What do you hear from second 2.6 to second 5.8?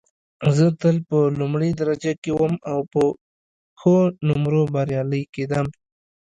او په ښو نومرو بریالۍ کېدم